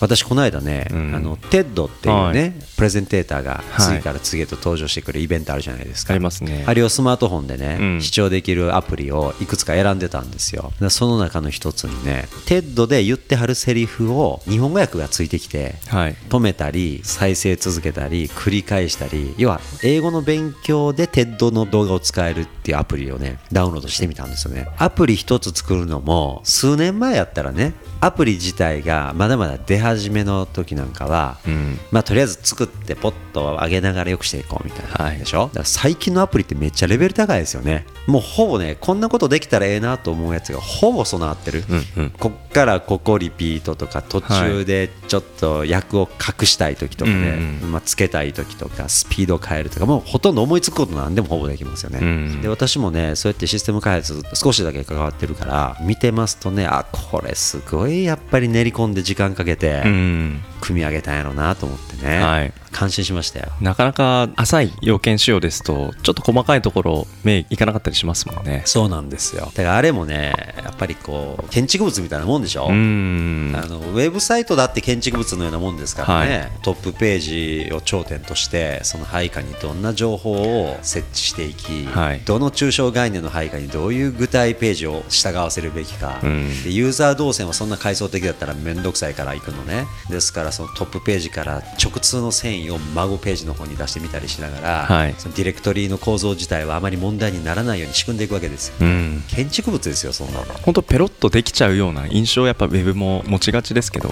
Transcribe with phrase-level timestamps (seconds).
[0.00, 1.14] 私この間ね、うん。
[1.14, 2.52] あの TED っていうね、はい。
[2.76, 3.96] プレゼンテーターがはい。
[3.96, 6.64] 次から次へと登場してくるイベントあるじゃないですか、ありますね。
[6.66, 8.00] あれをスマートフォンでね、うん。
[8.00, 10.72] 視聴できるアプリをいくつか選んでたんですよ。
[10.80, 16.16] でその中の一つにね TED で言ってはるセリフを日本語訳がついてきてはい。
[16.28, 24.68] 止めたり再生続けたり繰り返したり要は英語の勉強で TED の動画を使えるっていうアプリをねダウンロードしてみたんですよね。
[24.78, 31.78] アプリ一つ作るのも数年前やったらねアプリ自体がまだまだ出始めの時なんかは、うん。
[31.90, 35.18] まあとりあえず作ってポッと上げながらよくしていこうみたいな、はい。
[35.18, 35.50] でしょ？
[35.64, 37.86] 最近のアプリってめっちゃレベル高いですよね。
[38.06, 42.10] もうほぼねこんなことできたらええなと思うやつがほぼ備わってる、うんうん。
[42.10, 47.72] こっからここリピートとか途中でちょっと役を隠したい時とかで、うんうん。
[47.72, 52.42] まあ、つけたい時とかスピードを変えるとかもうほとんど思いつくことなんでもほぼできますよね、うん。
[52.42, 60.42] で私もねそうやってシステム開発少しだけ関わってるから見てますとねあこれすごいやっぱり練り込んで時間かけてうん。
[60.60, 62.52] 組み上げたんやろうなと思ってね、はい。
[62.72, 63.48] 感心しましたよ。
[63.60, 68.62] なかなか浅い要件仕様ですとちょっと細かいところ目いかなかったりしますもんね。
[68.64, 69.52] そうなんですよ。
[69.54, 70.32] だからあれもね
[70.64, 73.54] やっぱりこう建築物みたいなもんでしょ、うん。
[73.54, 76.50] あのウェブサイトだって建築物のようなもんですからね、はい。
[76.62, 82.20] トップページを頂点としてその配下にどんな情報を設置していき、はい。
[82.24, 86.62] どの抽象概念の配下にどういう具体ページを従わせるべきか、うん。
[86.64, 89.86] でユーザー動線はそんな階層的だったら面倒くさいから行くのね。
[90.08, 95.14] ですからそのトップページから直通の繊維を孫ページの方に出してみたりしながら、はい。
[95.18, 99.24] そのディレクトリの構造自体はあまり問題にならないように仕組んでいくわけですよ、うん。
[99.28, 100.44] 建築物ですよそんなの。
[100.62, 104.08] 本当ペロッとできちゃうような印象をやっぱウェブも持ちがちですけど、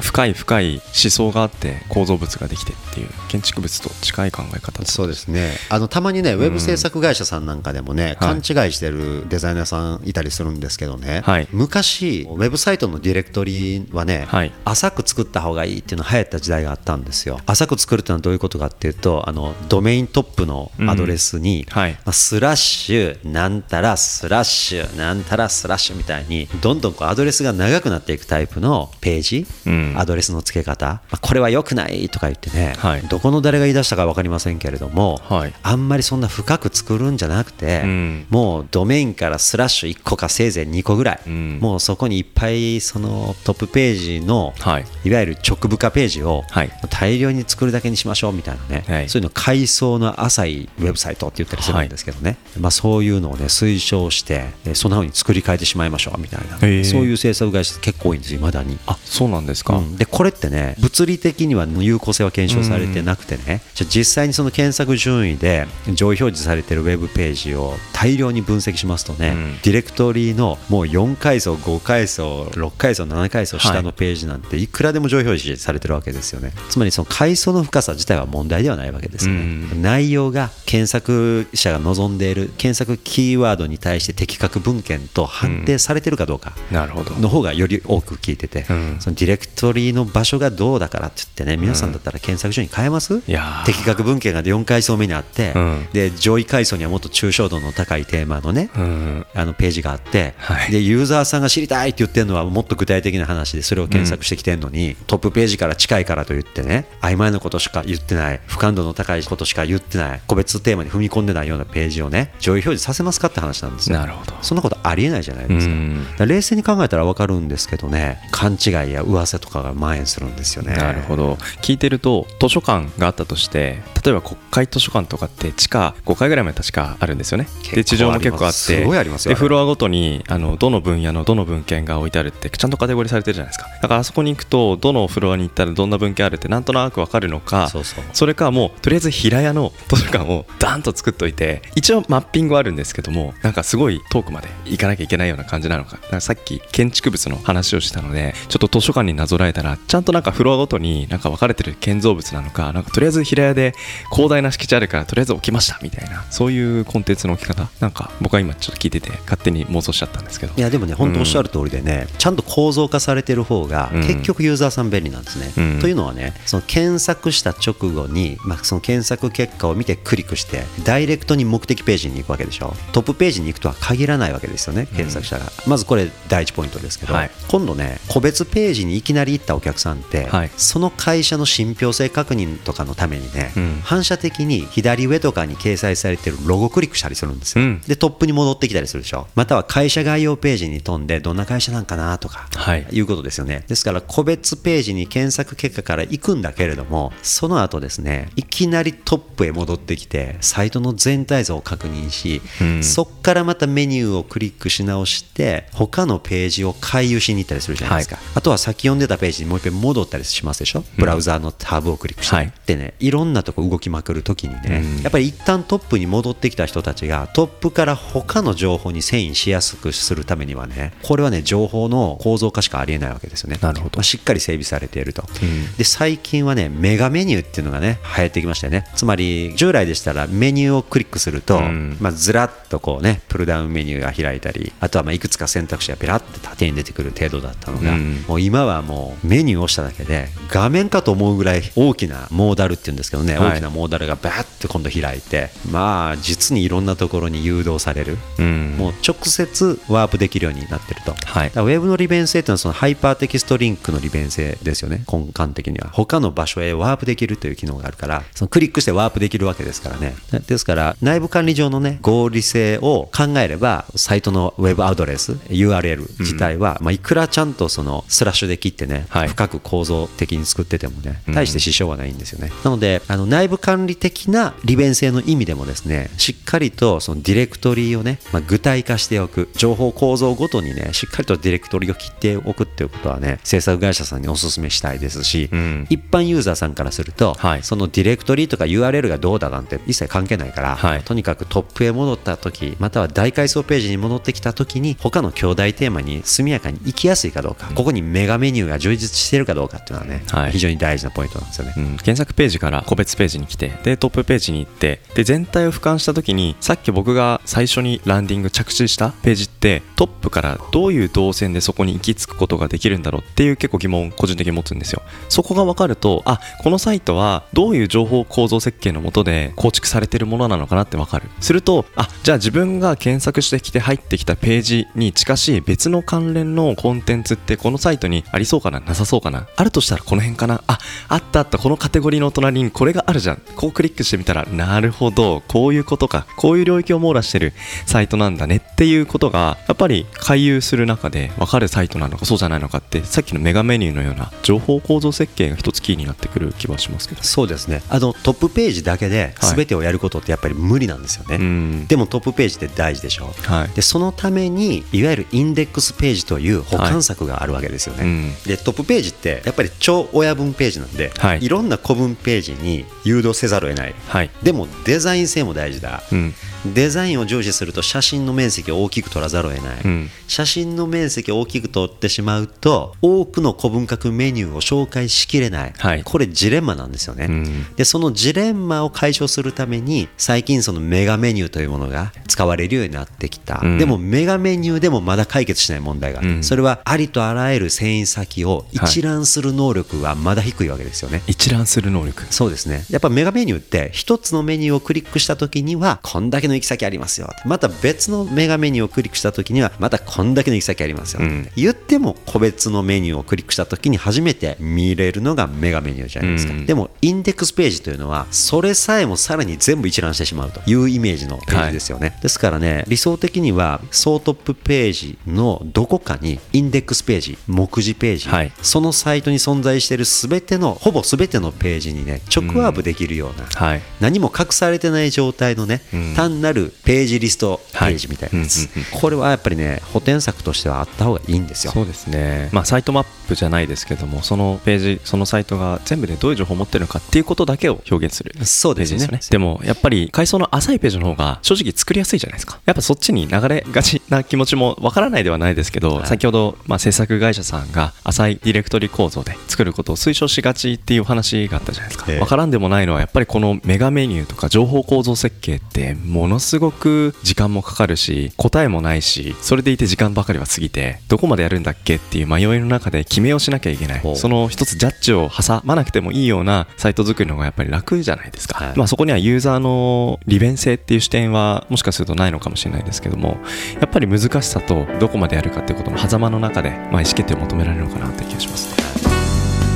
[0.00, 5.52] 深い深い思想があって構造物ができてっていう建築物と近い考え方そうですね。
[5.70, 8.40] あのたまにねウェブ制作会社さんなんかでもね、はい。
[8.40, 11.48] 勘違いしてるデザイナーさんいたりするんですけどね、はい。
[11.52, 14.52] 昔ウェブサイトのディレクトリはね、はい。
[14.64, 17.38] 浅く作った方がいいっていうのが流行った時代があったんですよ。
[17.46, 21.92] 浅く作るっていうのはどういうことかっていうとあのドメイントップのアドレスに、うんはい。
[21.92, 29.94] まあスラッシュなんたらスラッシュなんたらスラッシュみたいにどんどんこうアドレスが長くなっていくタイプのページ、うん。
[29.96, 33.02] アドレスの付け方、まあこれは良くないとか言ってね、はい。
[33.02, 35.52] どこの誰が言い出したか分かりませんけれども、はい。
[35.62, 38.26] あんまりそんな深く作るんじゃなくて、うん。
[38.30, 41.58] もうドメインからスラッシュ1個かせいぜい2個ぐらい、うん。
[41.60, 46.70] もうそこにいっぱいそのトップページの、はいいわゆる直部化ページをはい。
[46.90, 49.08] 大量に作るだけにしましょうみたいなね、はい。
[49.08, 56.70] そういうの階層の浅いウェブサイトって言ったりするんですけどね、まあ、そういうのをね推奨してえそんな風に作り変えてしまいましょうみたいな、そう
[57.04, 58.78] いう制作会社結構多いんですよ、いまだに。
[58.86, 59.96] あそうなんですか、うん。
[59.96, 69.58] でこれってね物理的には有効性は検証されてなくてね、じゃあ実際にその検索順位で上位表示されてるウェブページを大量に分析しますとね、うん。
[69.62, 76.52] ディレクトリのもう4階層5階層6階層7階層下のページなんていくらでも上位表示されてるわけですよね。
[76.68, 79.42] つまりその階層の深さ自体は問題ではないわけですよね、う
[79.76, 79.82] ん。
[79.82, 88.96] 内容が検索者が望んでいる検索キーワードに対して的確文献と判定されてるかどうか、の方がより多く聞いてて、うん。
[89.00, 93.64] そのディレクトリの場所がどうだからって言ってね皆さんだったら検索順位変えます、いやー。
[93.66, 95.86] 的確文献が4階層目にあって、うん。
[95.92, 99.26] で上位階層にはもっと抽象度の高いテーマのね、うん。
[99.34, 100.70] あのページがあって、はい。
[100.70, 113.98] でユーザーさんが知りたいって言ってるのはもっと具体的な話でそれを検索してきてるのに、トップページから近いからと言ってね曖昧なことしか言ってない俯瞰度の高いことしか言ってない個別テーマに踏み込んでないようなページをね上位表示させますかって話なんですよ。
[113.98, 114.34] なるほど。
[114.42, 116.24] そんなことありえないじゃないですか。
[116.26, 120.76] 冷静に考えたら分かるんですけどね勘違いや噂とかが蔓延するんですよね。
[120.76, 121.34] なるほど。
[121.62, 127.46] 聞いてると図書館があったとして例えば国会図書館とかって地下5階ぐらいまで確かあるんですよね。
[127.72, 129.34] で地上も結構あってすごいありますよ。
[129.34, 133.66] でフロアごとにあのどの分野のどの文献が置いてあるってちゃんとカテゴリーされてるじゃないですか。
[133.82, 137.70] だからあそこに行くとどのフロアに行ったらどんな文献あるってなんとなく分かるのか
[138.12, 145.92] それかもうとりあえず平屋の図書館をダーンと作っといて一応マッピングはあるんですけどもなんかすごい遠くまで行かなきゃいけないような感じなのか。
[145.92, 153.74] だからさっき建築物の話をしたのでちょっと図書館になぞらえたらちゃんとなんかフロアごとになんか分かれてる建造物なのかなんかとりあえず平屋で
[154.12, 156.24] 広大な敷地あるからとりあえず置きましたみたいな。
[156.30, 160.52] そういうコンテンツの置き方なんか僕は今ちょっと聞いてて勝手に妄想しちゃったんですけど。
[160.56, 164.06] いやでもね本当おっしゃる通りでね、ちゃんと構造化されてる方が、うん。
[164.06, 165.52] 結局局ユーザーさん便利なんですね。
[165.56, 165.80] うん。
[165.80, 172.74] というのはねその検索した直後に、まあ、その検索結果を見てクリックしてダイレクトに目的ページに行くわけでしょ。
[172.92, 177.30] トップページに行くとは限らないわけですよね検索者が、まずこれ第一ポイントですけど、はい。
[177.48, 180.50] 今度ね個別ページにいきなり行ったお客さんって、はい。
[180.56, 183.80] その会社の信憑性確認とかのためにね、うん。
[183.82, 187.80] 反射的に左上とかに掲載されてるロゴクリックしたりするんですよ、うん。
[187.86, 189.26] でトップに戻ってきたりするでしょ。
[189.34, 192.86] または会社概要ページに飛んでどんな会社なんかなとか、はい。
[192.90, 193.64] いうことですよね。
[193.68, 202.84] ですから個別ページに検索結果から行くんだけれどもその後ですねいきなりトップへ戻ってきてサイトの全体像を確認し、うん。
[202.84, 210.84] そっからまたメニューをクリックし直して他のページを回遊しに行ったりするじゃないですか、あとはさっき読んでたページにもう一遍戻ったりしますでしょ？
[210.98, 212.52] ブラウザーのタブをクリックして、はい。
[212.66, 215.02] でねいろんなとこ動きまくるときにね、うん。
[215.02, 223.58] やっぱり一旦トップに戻ってきた人たちがトップから他の情報に遷移しやすくするためにはねこれはね情報の構造化しかありえないわけですよね。
[223.60, 223.96] なるほど。
[223.96, 225.76] まあしっかり整備されていると、ん。
[225.76, 228.86] で最近はねメガメニューっていうのがね流行ってきましたよね。
[228.96, 231.96] つまり従来でしたらメニューをクリックすると、うん。
[232.00, 238.24] まあ、ずらっとこうねプルダウンメニューが開いたりあとはまあいくつか選択肢がペラッて縦に出てくる程度だったのが、うん。
[238.26, 243.52] もう今はもうメニューを押しただけで画面かと思うぐらい大きなモーダルっていうんですけどね、はい。
[243.52, 248.76] 大きなモーダルがバーッて今度開いてまあ実にいろんなところに誘導される、うん。
[248.78, 251.48] もう直接ワープできるようになってると、はい。
[251.48, 255.04] ウェブの利便性っていうのはそのハイパーテキストリンクの利便性ですよね。
[255.10, 255.88] 根幹的には。
[255.92, 260.14] 他の場所へワープできるという機能があるからそのクリックしてワープできるわけですからね。
[260.46, 269.28] ですから内部管理上のね合理性を考えればサイトのウェブアドレス URL 自体は、まあ、いくらちゃんとそのスラッシュで切ってね、はい。
[269.28, 271.34] 深く構造的に作っててもねうん。
[271.34, 279.48] 大して支障はないんですよね、なのであの内部管理的な利便性の意味でもですねしっかりとそのディレクトリをね、まあ、具体化しておく。
[279.56, 285.86] 情報構造ごとにねしっかりとディレクトリを切っておくっていうことはね制作会社さんにお勧めしたいですし、うん。
[285.90, 287.62] 一般ユーザーさんからすると、はい。
[287.62, 291.02] そのディレクトリとか URL がどうだなんて一切関係ないから、はい。
[291.02, 300.52] とにかくトップへ戻った時または大階層ページに戻ってきた時に他の兄弟テーマに速やかに行きやすいかどうか、ここにメガメニューが充実しているかどうかっていうのはね、はい。
[300.52, 301.74] 非常に大事なポイントなんですよね。
[301.76, 315.02] うん、検索ページから個別ページに来てでトップページに行ってで全体を俯瞰した時にさっき僕が最初にランディング着地したページってトップからどういう動線でそこに行き着くことができるんだろうっていう結構疑問を個人的に持つんですよ。
[315.28, 321.28] そこが分かるとあこのサイトはどういう情報構造設計のもとで構築されてるものなのかなって分かる。
[321.40, 329.48] するとあじゃあ自分が検索してきて入ってきたページに近しい別の関連のコンテンツってこのサイトにありそうかななさそうかな。
[329.56, 330.62] あるとしたらこの辺かな。
[330.66, 330.78] あ
[331.08, 333.42] あったあったこのカテゴリーの隣にこれがあるじゃん。
[333.56, 336.26] こうクリックしてみたらなるほどこういうことか。
[336.36, 337.52] こういう領域を網羅してる
[337.86, 347.22] サイトなんだねっていうことがやっぱり回遊する中で分かるサイトなのかそうじゃないのかってさっきのメガメニューのような情報構造設計が一つキーになってくる気はしますけど。
[347.22, 347.82] そうですね。
[347.88, 349.56] あのトップページだけではい。
[349.56, 351.86] 全てをやることってやっぱり無理なんですよね、うん。
[351.86, 353.34] でもトップページって大事でしょ。
[353.42, 353.68] はい。
[353.74, 361.44] でそのためにいわゆるインデックスページという保管策があるわけですよね、うんでトップページってやっぱり超親分ページなんで、はい。
[361.44, 363.94] いろんな古文ページに誘導せざるを得ない。
[364.08, 364.30] はい。
[364.42, 366.34] でもデザイン性も大事だ、うん
[366.74, 370.10] デザインを重視すると写真の面積を大きく取らざるを得ない、うん。
[370.26, 376.02] 写真の面積を大きく取ってしまうと多くの古文学メニューを紹介しきれない、はい。
[376.04, 377.74] これジレンマなんですよね、うん。
[377.76, 383.78] でそのジレンマを解消するために最近そのメガメニューというものが使われるようになってきた、うん。
[383.78, 386.44] でもメガメニューでもまだ解決しない問題がある、うん。
[386.44, 392.24] それはありとあらゆる遷移先を一覧する能力はまだ低いわけですよね、一覧する能力。
[392.30, 392.84] そうですね。
[392.90, 397.28] やっぱメガメニューって一つのメニューをクリックした時にはこんだけの行き先ありますよ。
[397.44, 401.48] また別のメガメニューをクリックした時にはまたこんだけの行き先ありますよ、うん。
[401.56, 406.66] 言っても個別のメニューをクリックした時に初めて見れるのがメガメニューじゃないですか、うん。
[406.66, 418.52] でもインデックスページというのはそれさえもさらに全部一覧してしまうというイメージのページですよね、ですからね理想的には総トップページのどこかにインデックスページ目次ページ、はい。
[418.62, 423.82] そのサイトに存在している全てのほぼ全てのページにね直ワープできるような、はい。
[424.00, 426.14] 何も隠されてない状態のね、うん。
[426.14, 431.72] 単なるページリストページみたいなやつ、はいうんうんこれはやっぱりね補填策としてはあった方がいいんですよ。
[431.72, 438.32] そうですね、まあ、サイトマップじゃないですけどもそのページそのサイトが全部でどういう情報を持ってるのかっていうことだけを表現する。
[438.44, 438.98] そうですね。
[438.98, 439.30] ページですよね。
[439.30, 442.58] でもやっぱり階層の浅いページの方が正直作りやすいじゃないですか。
[442.64, 446.06] やっぱそっちに流れがちな気持ちもわからないではないですけど、はい。
[446.06, 452.20] 先ほど、まあ、制作会社さんが浅いディレクトリ構造で作ることを推奨しがちっていうお話があったじゃないですか、ええ。
[452.20, 464.16] わからんでもないのはやっぱりこのメガメニューとか情報構造設計ってものすごく時間もかかるし答えもないしそれでいて時間ばかりは過ぎてどこまでやるんだっけっていう迷いの中で決めをしなきゃいけない。
[464.16, 468.76] その一つジャッジを挟まなくてもいいようなサイト作りの方がやっぱり楽じゃないですか、はい。
[468.76, 473.38] まあ、そこにはユーザーの利便性っていう視点はもしかするとないのかもしれないですけども
[473.80, 478.86] やっぱり難しさとどこまでやるかっていうことの狭間の中で、まあ、意思決定を求められるのかなという気がしますね。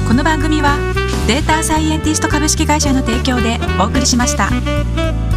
[0.09, 0.77] この番組は
[1.29, 5.30] データサイエンティスト株式会社の提供でお送りしました。